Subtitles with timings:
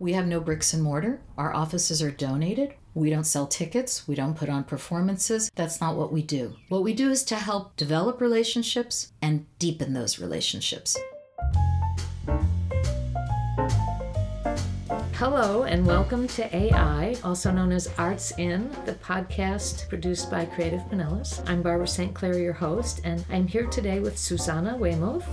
[0.00, 1.20] We have no bricks and mortar.
[1.36, 2.72] Our offices are donated.
[2.94, 4.06] We don't sell tickets.
[4.06, 5.50] We don't put on performances.
[5.56, 6.54] That's not what we do.
[6.68, 10.96] What we do is to help develop relationships and deepen those relationships.
[15.14, 20.82] Hello, and welcome to AI, also known as Arts In, the podcast produced by Creative
[20.82, 21.42] Pinellas.
[21.50, 22.14] I'm Barbara St.
[22.14, 25.26] Clair, your host, and I'm here today with Susanna Weymouth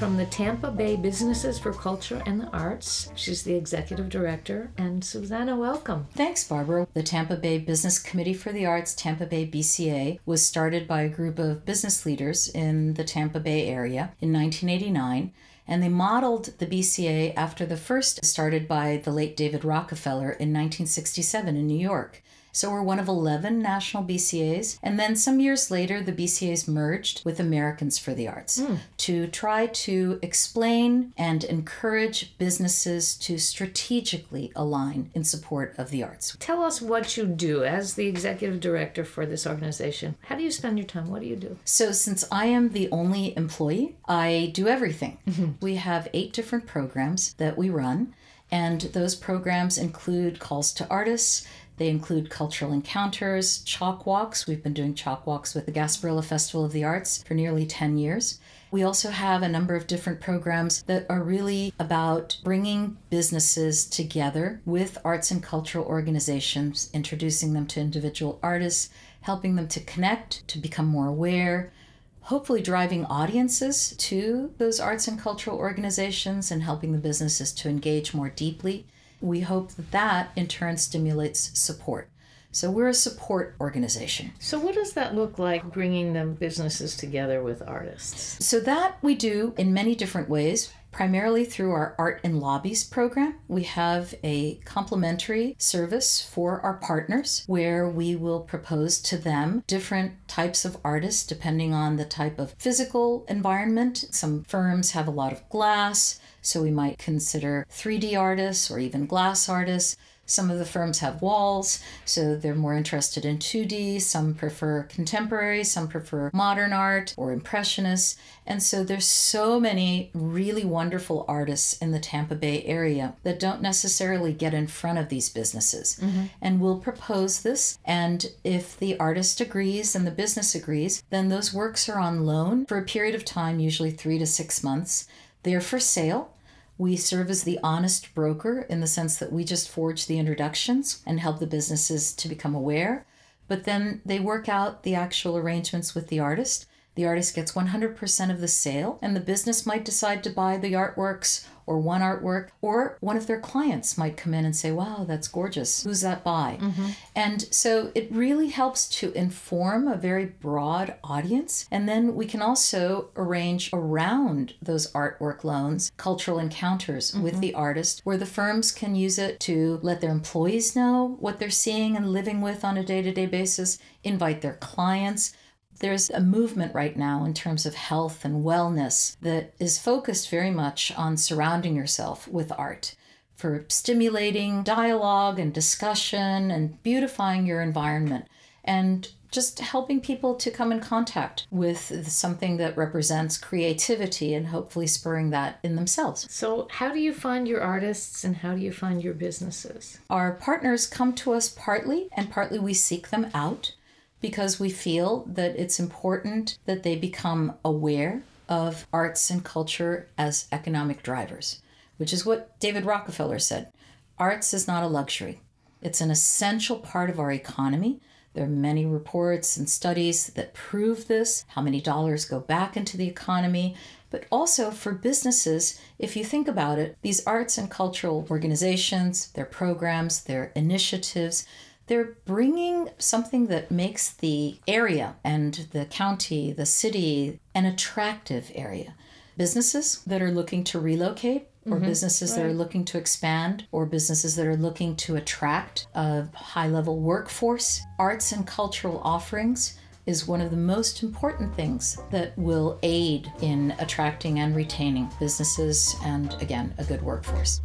[0.00, 3.12] from the Tampa Bay Businesses for Culture and the Arts.
[3.16, 4.72] She's the executive director.
[4.78, 6.06] And Susanna, welcome.
[6.14, 6.88] Thanks, Barbara.
[6.94, 11.10] The Tampa Bay Business Committee for the Arts, Tampa Bay BCA, was started by a
[11.10, 15.34] group of business leaders in the Tampa Bay area in 1989
[15.68, 20.50] and they modeled the BCA after the first started by the late David Rockefeller in
[20.50, 22.22] 1967 in New York.
[22.52, 24.78] So we're one of 11 national BCAs.
[24.82, 28.78] And then some years later, the BCAs merged with Americans for the Arts mm.
[28.98, 36.36] to try to explain and encourage businesses to strategically align in support of the arts.
[36.40, 40.16] Tell us what you do as the executive director for this organization.
[40.22, 41.10] How do you spend your time?
[41.10, 41.58] What do you do?
[41.64, 45.18] So, since I am the only employee, I do everything.
[45.28, 45.52] Mm-hmm.
[45.60, 48.14] We have eight different programs that we run.
[48.52, 51.46] And those programs include calls to artists,
[51.80, 54.46] they include cultural encounters, chalk walks.
[54.46, 57.96] We've been doing chalk walks with the Gasparilla Festival of the Arts for nearly 10
[57.96, 58.38] years.
[58.70, 64.60] We also have a number of different programs that are really about bringing businesses together
[64.66, 68.90] with arts and cultural organizations, introducing them to individual artists,
[69.22, 71.72] helping them to connect, to become more aware,
[72.20, 78.12] hopefully driving audiences to those arts and cultural organizations and helping the businesses to engage
[78.12, 78.84] more deeply
[79.20, 82.08] we hope that that in turn stimulates support.
[82.52, 84.32] So we're a support organization.
[84.40, 88.44] So what does that look like bringing them businesses together with artists?
[88.44, 90.72] So that we do in many different ways.
[90.92, 93.36] Primarily through our Art in Lobbies program.
[93.48, 100.26] We have a complimentary service for our partners where we will propose to them different
[100.28, 104.04] types of artists depending on the type of physical environment.
[104.10, 109.06] Some firms have a lot of glass, so we might consider 3D artists or even
[109.06, 109.96] glass artists.
[110.30, 114.00] Some of the firms have walls, so they're more interested in 2D.
[114.00, 118.16] Some prefer contemporary, some prefer modern art or impressionists.
[118.46, 123.60] And so there's so many really wonderful artists in the Tampa Bay area that don't
[123.60, 125.98] necessarily get in front of these businesses.
[126.00, 126.24] Mm-hmm.
[126.40, 127.78] And we'll propose this.
[127.84, 132.66] And if the artist agrees and the business agrees, then those works are on loan
[132.66, 135.08] for a period of time, usually three to six months.
[135.42, 136.32] They're for sale.
[136.80, 141.02] We serve as the honest broker in the sense that we just forge the introductions
[141.04, 143.04] and help the businesses to become aware.
[143.48, 146.64] But then they work out the actual arrangements with the artist.
[146.94, 150.72] The artist gets 100% of the sale, and the business might decide to buy the
[150.72, 155.04] artworks or one artwork, or one of their clients might come in and say, Wow,
[155.06, 155.84] that's gorgeous.
[155.84, 156.58] Who's that by?
[156.60, 156.88] Mm-hmm.
[157.14, 161.68] And so it really helps to inform a very broad audience.
[161.70, 167.22] And then we can also arrange around those artwork loans cultural encounters mm-hmm.
[167.22, 171.38] with the artist where the firms can use it to let their employees know what
[171.38, 175.34] they're seeing and living with on a day to day basis, invite their clients
[175.80, 180.50] there's a movement right now in terms of health and wellness that is focused very
[180.50, 182.94] much on surrounding yourself with art
[183.34, 188.26] for stimulating dialogue and discussion and beautifying your environment
[188.64, 194.86] and just helping people to come in contact with something that represents creativity and hopefully
[194.86, 196.26] spurring that in themselves.
[196.30, 200.00] So, how do you find your artists and how do you find your businesses?
[200.10, 203.72] Our partners come to us partly, and partly we seek them out
[204.20, 210.48] because we feel that it's important that they become aware of arts and culture as
[210.52, 211.60] economic drivers,
[211.96, 213.72] which is what David Rockefeller said.
[214.18, 215.40] Arts is not a luxury,
[215.82, 218.00] it's an essential part of our economy.
[218.32, 222.96] There are many reports and studies that prove this, how many dollars go back into
[222.96, 223.74] the economy.
[224.10, 229.44] But also for businesses, if you think about it, these arts and cultural organizations, their
[229.44, 231.46] programs, their initiatives,
[231.90, 238.94] they're bringing something that makes the area and the county, the city, an attractive area.
[239.36, 241.86] Businesses that are looking to relocate, or mm-hmm.
[241.86, 242.36] businesses right.
[242.36, 247.00] that are looking to expand, or businesses that are looking to attract a high level
[247.00, 249.76] workforce, arts and cultural offerings
[250.06, 255.96] is one of the most important things that will aid in attracting and retaining businesses
[256.04, 257.60] and, again, a good workforce.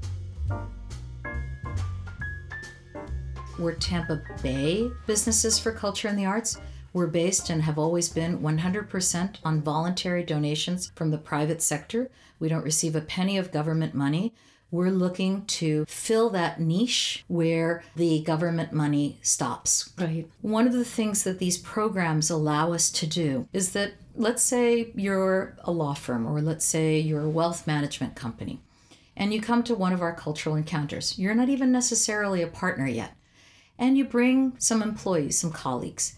[3.58, 6.60] We're Tampa Bay Businesses for Culture and the Arts.
[6.92, 12.10] We're based and have always been 100% on voluntary donations from the private sector.
[12.38, 14.34] We don't receive a penny of government money.
[14.72, 19.94] We're looking to fill that niche where the government money stops.
[19.98, 20.28] Right.
[20.42, 24.92] One of the things that these programs allow us to do is that let's say
[24.96, 28.60] you're a law firm or let's say you're a wealth management company
[29.16, 31.18] and you come to one of our cultural encounters.
[31.18, 33.16] You're not even necessarily a partner yet.
[33.78, 36.16] And you bring some employees, some colleagues,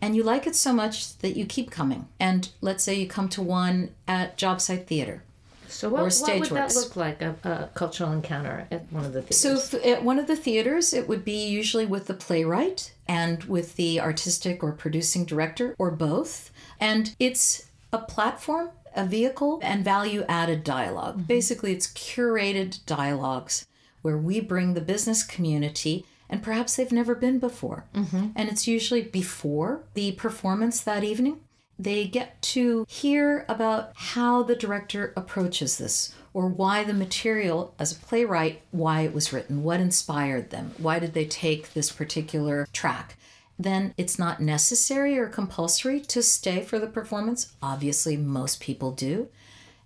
[0.00, 2.08] and you like it so much that you keep coming.
[2.18, 5.22] And let's say you come to one at Jobsite Theater.
[5.70, 9.12] So what, Or what would that look like, a, a cultural encounter at one of
[9.12, 9.70] the theaters?
[9.70, 13.44] So, if, at one of the theaters, it would be usually with the playwright and
[13.44, 16.50] with the artistic or producing director, or both.
[16.80, 21.24] And it's a platform, a vehicle, and value added dialog mm-hmm.
[21.24, 23.66] Basically, it's curated dialogues
[24.02, 26.04] where we bring the business community.
[26.30, 27.84] And perhaps they've never been before.
[27.94, 28.28] Mm-hmm.
[28.36, 31.40] And it's usually before the performance that evening.
[31.78, 37.92] They get to hear about how the director approaches this or why the material as
[37.92, 42.66] a playwright why it was written what inspired them why did they take this particular
[42.72, 43.16] track
[43.58, 49.28] then it's not necessary or compulsory to stay for the performance obviously most people do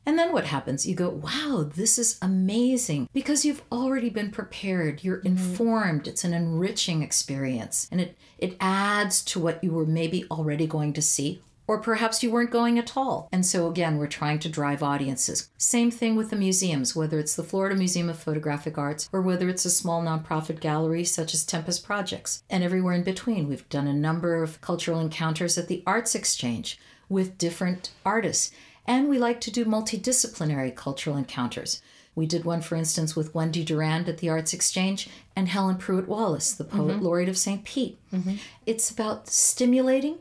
[0.06, 0.87] and then what happens?
[0.87, 5.03] You go, wow, this is amazing because you've already been prepared.
[5.03, 5.29] You're mm-hmm.
[5.29, 6.06] informed.
[6.06, 10.93] It's an enriching experience and it, it adds to what you were maybe already going
[10.95, 11.41] to see.
[11.67, 13.27] Or perhaps you weren't going at all.
[13.33, 15.49] And so, again, we're trying to drive audiences.
[15.56, 19.49] Same thing with the museums, whether it's the Florida Museum of Photographic Arts or whether
[19.49, 22.43] it's a small nonprofit gallery such as Tempus Projects.
[22.51, 26.79] And everywhere in between, we've done a number of cultural encounters at the Arts Exchange
[27.09, 28.51] with different artists.
[28.86, 31.81] And we like to do multidisciplinary cultural encounters.
[32.14, 36.06] We did one, for instance, with Wendy Durand at the Arts Exchange and Helen Pruitt
[36.06, 37.04] Wallace, the poet mm-hmm.
[37.04, 37.64] laureate of St.
[37.64, 37.98] Pete.
[38.12, 38.36] Mm-hmm.
[38.66, 40.19] It's about stimulating,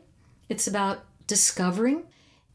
[0.48, 2.04] it's about discovering.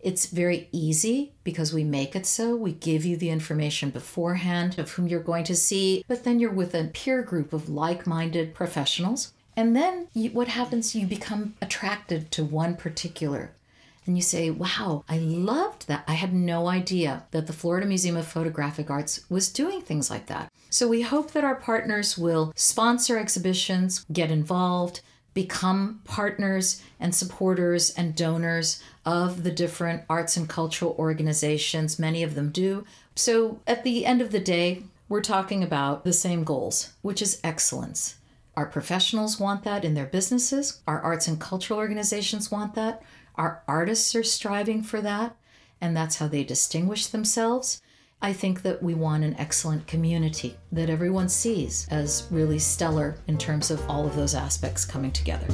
[0.02, 2.56] It's very easy because we make it so.
[2.56, 6.54] We give you the information beforehand of whom you're going to see, but then you're
[6.54, 9.34] with a peer group of like minded professionals.
[9.58, 10.96] And then you, what happens?
[10.96, 13.52] You become attracted to one particular
[14.10, 16.04] and you say, wow, I loved that.
[16.08, 20.26] I had no idea that the Florida Museum of Photographic Arts was doing things like
[20.26, 20.52] that.
[20.72, 25.02] So we hope that our partners will sponsor exhibitions, get involved,
[25.36, 32.00] become partners and supporters and donors of the different arts and cultural organizations.
[32.00, 32.86] Many of them do.
[33.16, 37.40] So at the end of the day, we're talking about the same goals, which is
[37.44, 38.16] excellence.
[38.58, 40.82] Our professionals want that in their businesses.
[40.88, 43.04] Our arts and cultural organizations want that.
[43.40, 45.34] Our artists are striving for that,
[45.80, 47.82] and that's how they distinguish themselves.
[48.22, 53.38] I think that we want an excellent community that everyone sees as really stellar in
[53.38, 55.48] terms of all of those aspects coming together.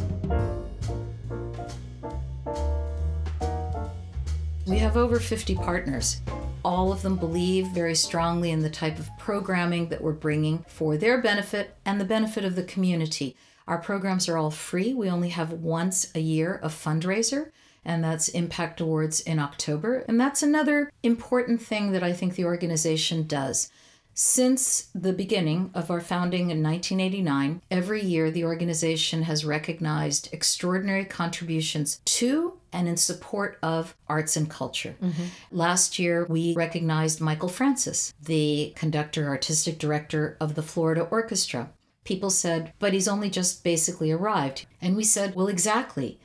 [4.65, 6.21] We have over 50 partners.
[6.63, 10.97] All of them believe very strongly in the type of programming that we're bringing for
[10.97, 13.35] their benefit and the benefit of the community.
[13.67, 14.95] Our programs are all free.
[14.95, 17.51] We only have once a year of fundraiser,
[17.85, 20.03] and that's Impact Awards in October.
[20.07, 23.71] And that's another important thing that I think the organization does.
[24.17, 31.03] Since the beginning of our founding in 1989, every year the organization has recognized extraordinary
[31.03, 34.95] contributions to and in support of arts and culture.
[35.01, 35.23] Mm-hmm.
[35.51, 41.71] Last year, we recognized Michael Francis, the conductor, artistic director of the Florida Orchestra.
[42.05, 44.65] People said, but he's only just basically arrived.
[44.81, 46.19] And we said, well, exactly.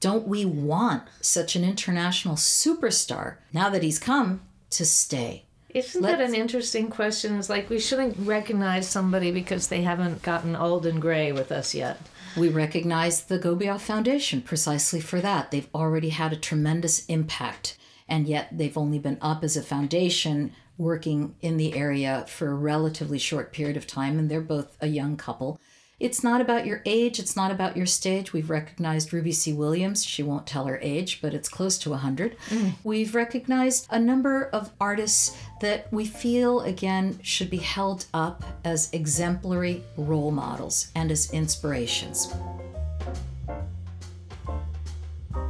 [0.00, 4.40] Don't we want such an international superstar now that he's come
[4.70, 5.44] to stay?
[5.68, 7.38] Isn't that Let's- an interesting question?
[7.38, 11.74] It's like we shouldn't recognize somebody because they haven't gotten old and gray with us
[11.74, 11.98] yet.
[12.36, 15.50] We recognize the Gobioff Foundation precisely for that.
[15.50, 17.76] They've already had a tremendous impact,
[18.08, 22.54] and yet they've only been up as a foundation working in the area for a
[22.54, 25.60] relatively short period of time, and they're both a young couple.
[26.00, 28.32] It's not about your age, it's not about your stage.
[28.32, 29.52] We've recognized Ruby C.
[29.52, 30.02] Williams.
[30.02, 32.38] She won't tell her age, but it's close to 100.
[32.48, 32.72] Mm.
[32.82, 38.90] We've recognized a number of artists that we feel, again, should be held up as
[38.94, 42.32] exemplary role models and as inspirations.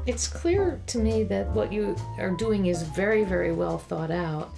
[0.07, 4.51] It's clear to me that what you are doing is very, very well thought out.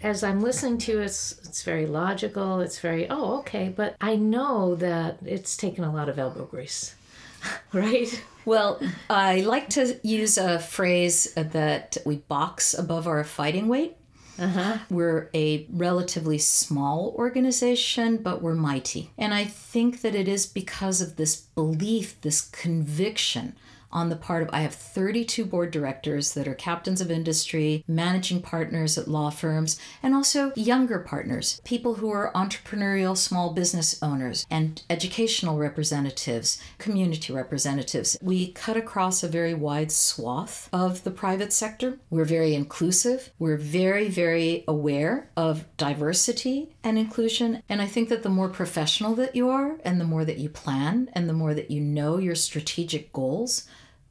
[0.00, 2.60] As I'm listening to you, it's it's very logical.
[2.60, 6.94] It's very oh okay, but I know that it's taken a lot of elbow grease,
[7.72, 8.22] right?
[8.44, 13.96] Well, I like to use a phrase that we box above our fighting weight.
[14.38, 14.78] Uh-huh.
[14.88, 19.10] We're a relatively small organization, but we're mighty.
[19.18, 23.56] And I think that it is because of this belief, this conviction
[23.90, 28.42] on the part of I have 32 board directors that are captains of industry, managing
[28.42, 34.46] partners at law firms, and also younger partners, people who are entrepreneurial small business owners
[34.50, 38.18] and educational representatives, community representatives.
[38.20, 41.98] We cut across a very wide swath of the private sector.
[42.10, 43.30] We're very inclusive.
[43.38, 47.62] We're very, very aware of diversity and inclusion.
[47.68, 50.48] And I think that the more professional that you are, and the more that you
[50.48, 53.66] plan, and the more that you know your strategic goals,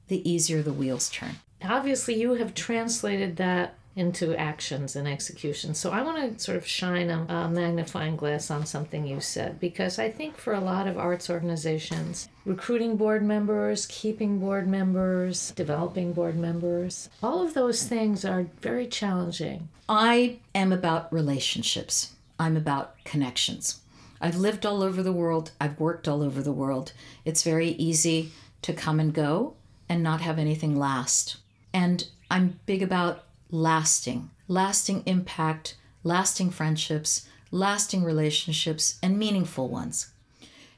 [0.08, 1.38] the easier the wheels turn.
[1.64, 5.74] Obviously, you have translated that into actions and execution.
[5.74, 9.60] So I want to sort of shine a, a, magnifying glass on something you said
[9.60, 15.50] because I think for a lot of arts organizations, recruiting board members, keeping board members,
[15.56, 19.68] developing board members, all of those things are very challenging.
[19.90, 22.14] I am about relationships.
[22.38, 23.80] I'm about connections.
[24.22, 25.52] I've lived all over the world.
[25.60, 26.94] I've worked all over the world.
[27.26, 29.56] It's very easy to come and go
[29.90, 31.38] and not have anything last.
[31.74, 40.12] And I'm big about lasting, lasting impact, lasting friendships, lasting relationships, and meaningful ones.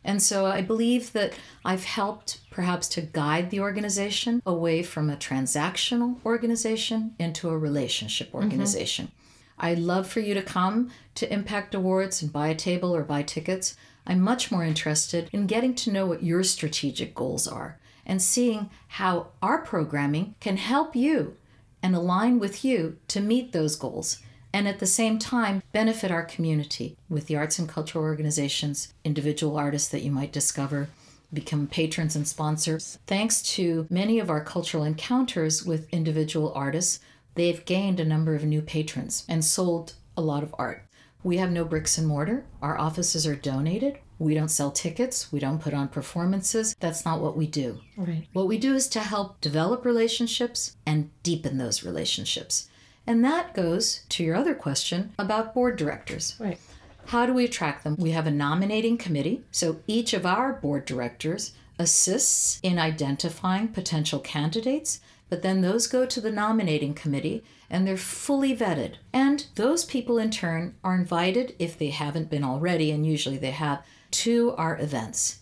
[0.03, 1.33] And so I believe that
[1.65, 8.27] I've helped perhaps to guide the organization away from a transactional organization into a relationship
[8.27, 8.37] mm-hmm.
[8.37, 9.07] organization.
[9.07, 9.65] Mm-hmm.
[9.65, 13.23] I'd love for you to come to Impact Awards and buy a table or buy
[13.23, 13.75] tickets.
[14.07, 17.77] I'm much more interested in getting to know what your strategic goals are
[18.09, 21.37] and seeing how our programming can help you
[21.83, 24.17] and align with you to meet those goals
[24.51, 29.57] and at the same time benefit our community with the arts and cultural organizations, individual
[29.57, 30.89] artists that you might discover,
[31.31, 32.97] become patrons and sponsors.
[33.05, 36.99] Thanks to many of our cultural encounters with individual artists,
[37.35, 40.83] they've gained a number of new patrons and sold a lot of art.
[41.23, 42.45] We have no bricks and mortar.
[42.61, 43.99] Our offices are donated.
[44.19, 45.31] We don't sell tickets.
[45.31, 46.75] We don't put on performances.
[46.79, 47.79] That's not what we do.
[47.97, 48.27] Right.
[48.33, 52.69] What we do is to help develop relationships and deepen those relationships.
[53.07, 56.35] And that goes to your other question about board directors.
[56.39, 56.59] Right.
[57.07, 57.95] How do we attract them?
[57.97, 59.43] We have a nominating committee.
[59.51, 66.05] So each of our board directors assists in identifying potential candidates, but then those go
[66.05, 68.95] to the nominating committee and they're fully vetted.
[69.13, 73.51] And those people, in turn, are invited, if they haven't been already, and usually they
[73.51, 75.39] have, to our events.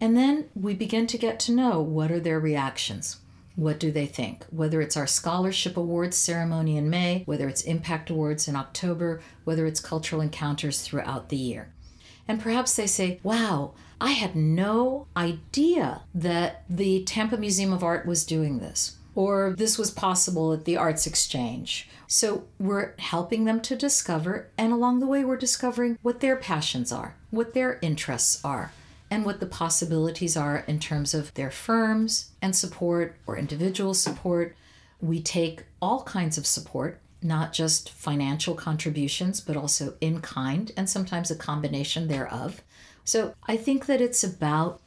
[0.00, 3.18] And then we begin to get to know what are their reactions.
[3.56, 4.44] What do they think?
[4.50, 9.66] Whether it's our scholarship awards ceremony in May, whether it's impact awards in October, whether
[9.66, 11.72] it's cultural encounters throughout the year.
[12.28, 18.04] And perhaps they say, wow, I had no idea that the Tampa Museum of Art
[18.04, 21.88] was doing this or this was possible at the Arts Exchange.
[22.06, 26.92] So we're helping them to discover, and along the way, we're discovering what their passions
[26.92, 28.70] are, what their interests are,
[29.10, 34.54] and what the possibilities are in terms of their firms and support or individual support.
[35.00, 40.90] We take all kinds of support, not just financial contributions, but also in kind and
[40.90, 42.62] sometimes a combination thereof.
[43.04, 44.80] So I think that it's about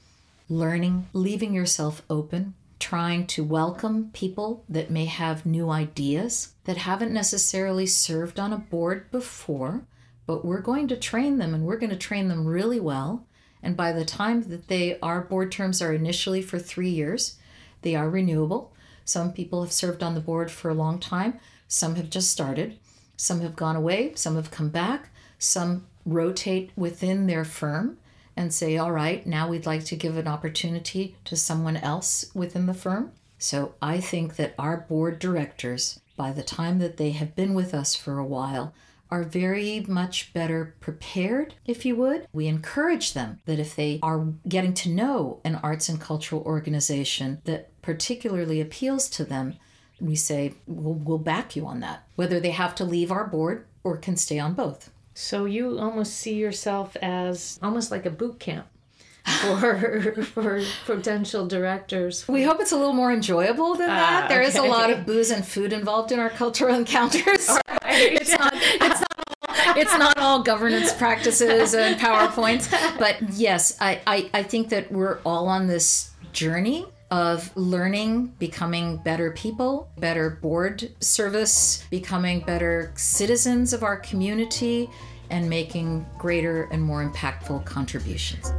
[0.49, 7.13] learning, leaving yourself open trying to welcome people that may have new ideas that haven't
[7.13, 9.85] necessarily served on a board before,
[10.25, 13.25] but we're going to train them and we're going to train them really well.
[13.61, 17.37] And by the time that they our board terms are initially for 3 years,
[17.81, 18.71] they are renewable.
[19.03, 22.79] Some people have served on the board for a long time, some have just started,
[23.17, 27.97] some have gone away, some have come back, some rotate within their firm
[28.39, 32.67] and say, all right, now we'd like to give an opportunity to someone else within
[32.67, 33.11] the firm.
[33.37, 37.73] So I think that our board directors, by the time that they have been with
[37.73, 38.73] us for a while,
[39.11, 42.27] are very much better prepared, if you would.
[42.31, 47.41] We encourage them that if they are getting to know an arts and cultural organization
[47.43, 49.55] that particularly appeals to them,
[49.99, 53.65] we say, we'll, we'll back you on that, whether they have to leave our board
[53.83, 54.91] or can stay on both.
[55.21, 58.67] So you almost see yourself as almost like a boot camp
[59.25, 62.25] for for potential directors.
[62.29, 64.23] We hope it's a little more enjoyable than that.
[64.23, 64.65] Uh, there is okay.
[64.65, 67.49] a lot of booze and food involved in our cultural encounters.
[67.49, 68.13] Right.
[68.13, 72.71] it's not it's not it's not all governance practices and PowerPoints.
[72.97, 78.97] But yes, I, I, I think that we're all on this journey of learning, becoming
[78.97, 84.89] better people, better board service, becoming better citizens of our community,
[85.29, 88.53] and making greater and more impactful contributions.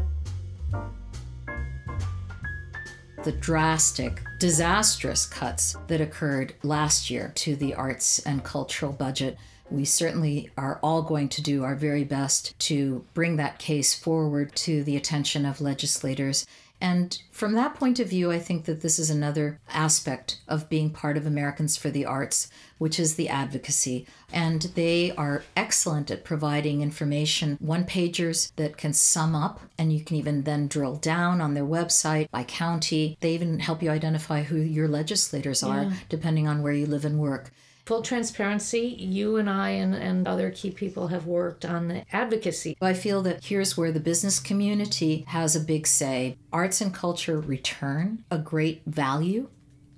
[3.24, 9.36] The drastic, disastrous cuts that occurred last year to the arts and cultural budget
[9.70, 14.54] we certainly are all going to do our very best to bring that case forward
[14.56, 16.46] to the attention of legislators
[16.80, 20.90] And from that point of view, I think that this is another aspect of being
[20.90, 24.06] part of Americans for the Arts, which is the advocacy.
[24.32, 30.02] And they are excellent at providing information, one pagers that can sum up, and you
[30.02, 33.18] can even then drill down on their website by county.
[33.20, 35.92] They even help you identify who your legislators are, Yeah.
[36.08, 37.52] depending on where you live and work.
[37.86, 42.76] Full transparency, you and I and, and other key people have worked on the advocacy.
[42.80, 46.36] I feel that here's where the business community has a big say.
[46.52, 49.48] Arts and culture return a great value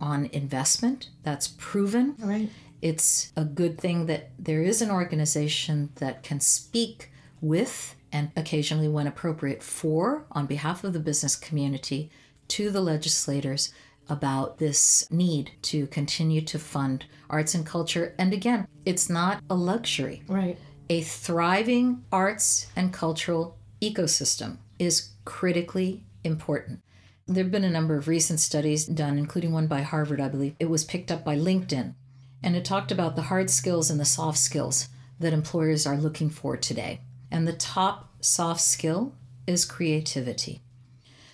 [0.01, 1.11] on investment.
[1.23, 2.15] That's proven.
[2.19, 2.51] Right.
[2.81, 7.11] It's a good thing that there is an organization that can speak
[7.41, 12.11] with and occasionally, when appropriate, for, on behalf of the business community,
[12.49, 13.73] to the legislators
[14.13, 18.15] about this need to continue to fund arts and culture.
[18.19, 20.59] And again, it's not a luxury Right.
[20.91, 26.81] a thriving arts and cultural ecosystem is critically important.
[27.27, 30.55] There have been a number of recent studies done, including one by Harvard, I believe.
[30.61, 31.95] It was picked up by LinkedIn,
[32.43, 34.89] and it talked about the hard skills and the soft skills
[35.21, 37.01] that employers are looking for today.
[37.31, 39.15] And the top soft skill
[39.47, 40.61] is creativity.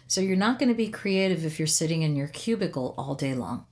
[0.08, 3.34] So you're not going to be creative if you're sitting in your cubicle all day
[3.34, 3.66] long.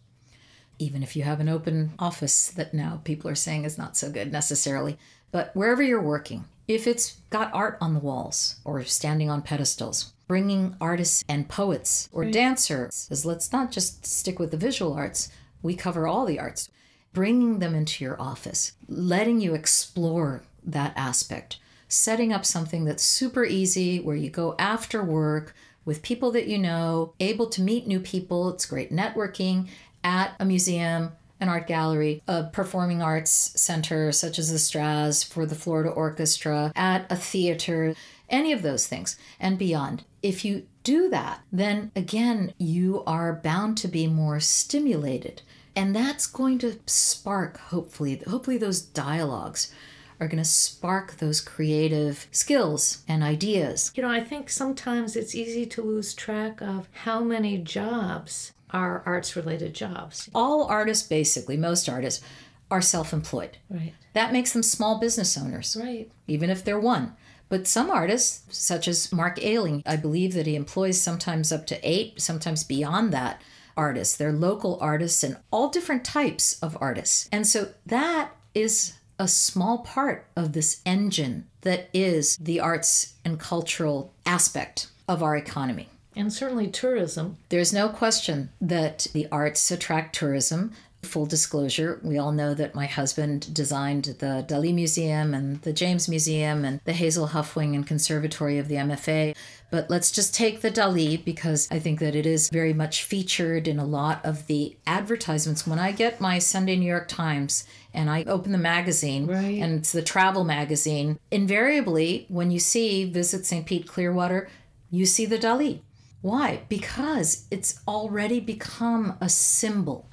[0.79, 4.11] Even if you have an open office that now people are saying is not so
[4.11, 4.99] good necessarily.
[5.33, 10.13] But wherever you're working, if it's got art on the walls or standing on pedestals,
[10.29, 15.31] bringing artists and poets or dancers, because let's not just stick with the visual arts,
[15.63, 16.69] we cover all the arts,
[17.15, 23.47] bringing them into your office, letting you explore that aspect, setting up something that's super
[23.47, 25.55] easy where you go after work
[25.87, 28.51] with people that you know, able to meet new people.
[28.51, 29.69] It's great networking
[30.05, 35.47] at a museum, an art gallery, a performing arts center such as the Straz for
[35.47, 37.95] the Florida Orchestra, at a theater,
[38.29, 40.05] any of those things and beyond.
[40.23, 45.43] If you do that, then again, you are bound to be more stimulated.
[45.75, 49.73] And that's going to spark, hopefully, hopefully those dialogues
[50.21, 53.93] are going to spark those creative skills and ideas.
[53.95, 59.03] You know, I think sometimes it's easy to lose track of how many jobs are
[59.07, 60.29] arts related jobs.
[60.35, 62.25] All artists, basically, most artists,
[62.71, 63.59] are self employed.
[63.71, 63.95] Right.
[64.15, 66.11] That makes them small business owners, Right.
[66.27, 67.13] even if they're one.
[67.49, 71.79] But some artists, such as Mark Aeling, I believe that he employs sometimes up to
[71.89, 73.41] eight, sometimes beyond that,
[73.77, 74.17] artists.
[74.17, 77.29] They're local artists and all different types of artists.
[77.31, 83.41] And so that is a small part of this engine that is the arts and
[83.41, 85.89] cultural aspect of our economy.
[86.15, 87.37] And certainly tourism.
[87.51, 90.73] There's no question that the arts attract tourism.
[91.03, 96.09] Full disclosure, we all know that my husband designed the Dali Museum and the James
[96.09, 99.37] Museum and the Hazel Hough Wing and Conservatory of the MFA.
[99.71, 103.69] But let's just take the Dali because I think that it is very much featured
[103.69, 105.67] in a lot of the advertisements.
[105.67, 107.67] When I get my Sunday New York Times
[107.97, 109.61] and I open the magazine, Right.
[109.61, 113.67] and it's the travel magazine, invariably, when you see Visit St.
[113.67, 114.49] Pete Clearwater,
[114.91, 115.81] you see the Dali.
[116.23, 116.61] Why?
[116.69, 120.09] Because it's already become a symbol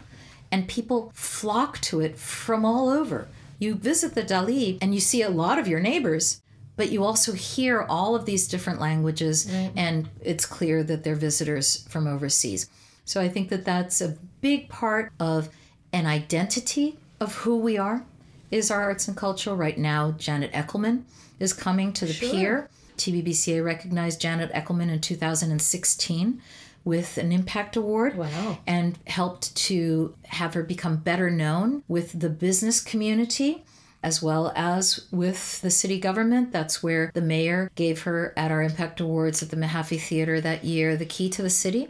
[0.51, 3.27] and people flock to it from all over.
[3.59, 6.41] You visit the Dali and you see a lot of your neighbors,
[6.75, 11.85] but you also hear all of these different languages, and it's clear that they're visitors
[11.89, 12.69] from overseas.
[13.05, 15.49] So I think that that's a big part of
[15.91, 18.03] an identity of who we are
[18.51, 21.03] is our arts and culture right now Janet Echelman
[21.39, 22.29] is coming to the Sure.
[22.31, 26.41] pier tbbca recognized Janet Echelman in 2016
[26.85, 28.59] with an impact award Wow.
[28.67, 33.63] and helped to have her become better known with the business community
[34.03, 36.51] as well as with the city government.
[36.51, 40.65] That's where the mayor gave her at our Impact Awards at the Mahaffey Theater that
[40.65, 41.87] year the key to the city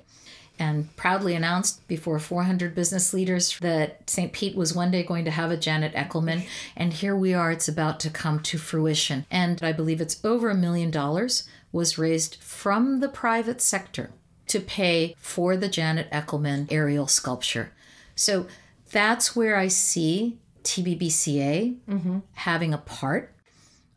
[0.64, 4.32] and proudly announced before 400 business leaders that St.
[4.32, 6.46] Pete was one day going to have a Janet Echelman.
[6.78, 9.26] And here we are, it's about to come to fruition.
[9.30, 14.12] And I believe it's over a million dollars was raised from the private sector
[14.48, 17.74] to pay for the Janet Echelman aerial sculpture.
[18.16, 18.48] So
[18.92, 22.20] that's where I see TBBCA mm-hmm.
[22.34, 23.34] having a part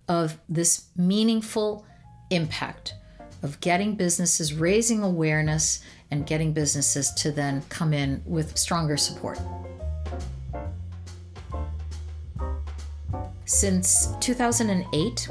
[0.08, 1.86] of this meaningful
[2.30, 2.94] impact
[3.42, 9.38] of getting businesses raising awareness and getting businesses to then come in with stronger support.
[13.44, 15.28] Since 2008,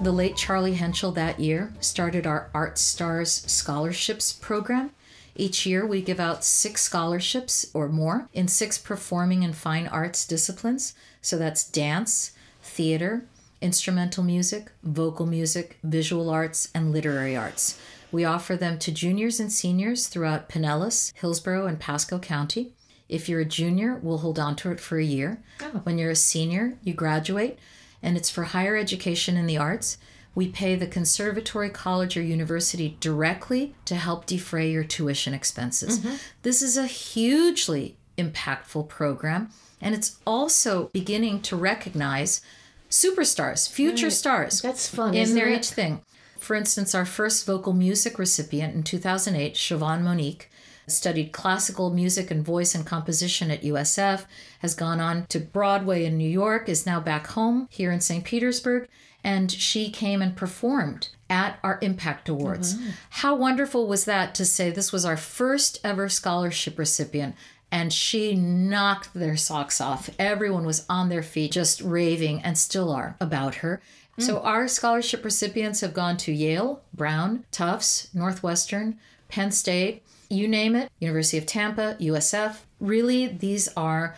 [0.00, 4.90] the late Charlie Henschel that year started our Art Stars Scholarships program.
[5.36, 10.26] Each year, we give out six scholarships or more in six performing and fine arts
[10.26, 10.94] disciplines.
[11.22, 12.32] So that's dance,
[12.62, 13.24] theater,
[13.60, 17.80] instrumental music, vocal music, visual arts, and literary arts.
[18.14, 22.72] We offer them to juniors and seniors throughout Pinellas, Hillsborough, and Pasco County.
[23.08, 25.42] If you're a junior, we'll hold on to it for a year.
[25.60, 25.80] Oh.
[25.82, 27.58] When you're a senior, you graduate,
[28.04, 29.98] and it's for higher education in the arts.
[30.32, 35.98] We pay the conservatory, college, or university directly to help defray your tuition expenses.
[35.98, 36.14] Mm-hmm.
[36.42, 39.50] This is a hugely impactful program,
[39.80, 42.42] and it's also beginning to recognize
[42.88, 45.58] superstars, future stars That's fun, in their it?
[45.58, 46.00] each thing.
[46.44, 50.50] For instance, our first vocal music recipient in 2008, Siobhan Monique,
[50.86, 54.26] studied classical music and voice and composition at USF,
[54.58, 58.24] has gone on to Broadway in New York, is now back home here in St.
[58.24, 58.88] Petersburg,
[59.24, 62.74] and she came and performed at our Impact Awards.
[62.74, 62.90] Mm-hmm.
[63.08, 67.36] How wonderful was that to say this was our first ever scholarship recipient?
[67.72, 70.10] And she knocked their socks off.
[70.18, 73.80] Everyone was on their feet, just raving, and still are about her.
[74.18, 74.44] So, mm.
[74.44, 78.98] our scholarship recipients have gone to Yale, Brown, Tufts, Northwestern,
[79.28, 82.58] Penn State, you name it, University of Tampa, USF.
[82.80, 84.14] Really, these are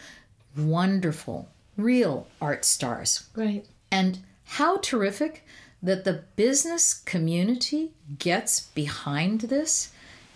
[0.57, 3.29] wonderful, real art stars.
[3.35, 3.65] Right.
[3.91, 5.45] And how terrific
[5.83, 9.93] that the business community gets behind this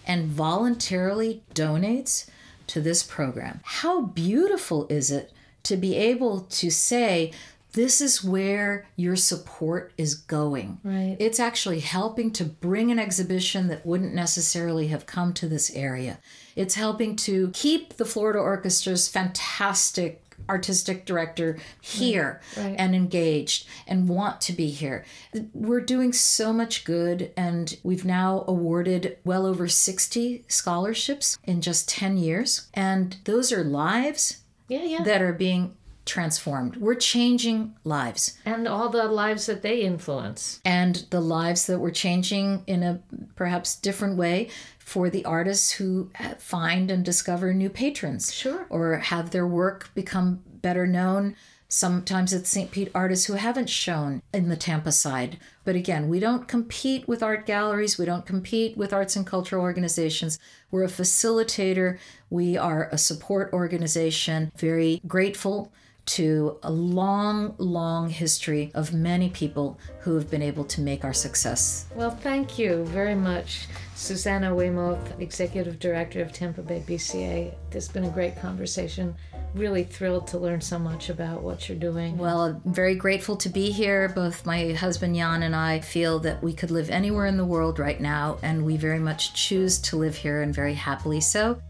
[0.07, 2.29] and voluntarily donates
[2.67, 3.61] to this program.
[3.65, 5.33] How beautiful is it
[5.65, 7.33] to be able to say,
[7.73, 10.79] this is where your support is going.
[10.83, 11.17] Right.
[11.19, 16.19] It's actually helping to bring an exhibition that wouldn't necessarily have come to this area.
[16.57, 22.75] It's helping to keep the Florida Orchestra's fantastic artistic director here right.
[22.79, 25.05] and engaged and want to be here.
[25.53, 31.89] We're doing so much good, and we've now awarded well over 60 scholarships in just
[31.89, 32.69] 10 years.
[32.75, 35.03] And those are lives Yeah, yeah.
[35.05, 36.77] that are being transformed.
[36.77, 38.39] We're changing lives.
[38.45, 40.61] And all the lives that they influence.
[40.65, 43.01] and the lives that we're changing in a
[43.37, 48.33] perhaps different way for the artists who find and discover new patrons.
[48.35, 48.67] Sure.
[48.69, 51.37] or have their work become better known.
[51.69, 55.39] Sometimes it's st pete artists who haven't shown in the tampa side.
[55.65, 57.97] But again we don't compete with art galleries.
[57.97, 60.41] We don't compete with arts and cultural organizations.
[60.73, 61.99] We're a facilitator.
[62.29, 64.51] We are a support organization.
[64.57, 65.73] Very grateful
[66.11, 71.13] to a long, long history of many people who have been able to make our
[71.13, 71.87] success.
[71.95, 77.55] Well, thank you very much, Susanna Weymouth, Executive Director of Tampa Bay BCA.
[77.71, 79.15] This has been a great conversation.
[79.55, 82.19] Really thrilled to learn so much about what you're doing.
[82.19, 84.09] Well, I'm very grateful to be here.
[84.09, 87.79] Both my husband Jan and I feel that we could live anywhere in the world
[87.79, 91.61] right now, and we very much choose to live here and very happily so.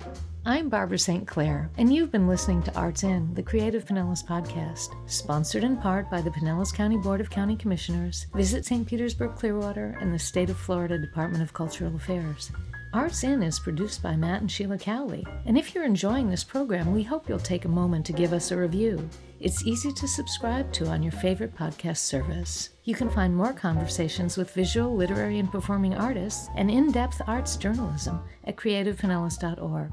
[0.46, 1.26] I'm Barbara St.
[1.26, 6.10] Clair, and you've been listening to Arts In, the Creative Pinellas podcast, sponsored in part
[6.10, 8.86] by the Pinellas County Board of County Commissioners, Visit St.
[8.86, 12.50] Petersburg Clearwater, and the State of Florida Department of Cultural Affairs.
[12.94, 16.94] Arts In is produced by Matt and Sheila Cowley, and if you're enjoying this program,
[16.94, 19.06] we hope you'll take a moment to give us a review.
[19.40, 22.70] It's easy to subscribe to on your favorite podcast service.
[22.84, 27.56] You can find more conversations with visual, literary, and performing artists and in depth arts
[27.56, 29.92] journalism at creativepinellas.org.